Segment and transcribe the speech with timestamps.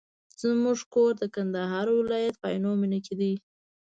[0.41, 3.33] زموږ کور د کندهار ولایت په عينو مېنه کي دی.